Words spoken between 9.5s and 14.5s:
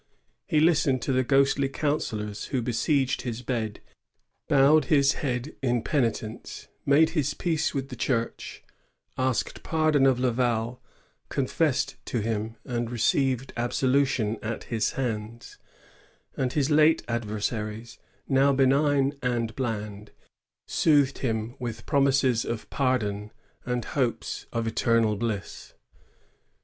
pardon of Laval, confessed to him, and received absolution